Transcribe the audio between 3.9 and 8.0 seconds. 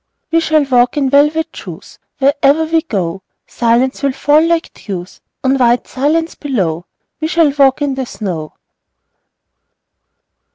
will fall like dews On white silence below. We shall walk in